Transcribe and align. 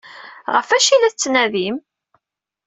Ɣef 0.53 0.69
wacu 0.71 0.91
ay 0.93 0.99
la 0.99 1.09
tettnadim? 1.13 1.77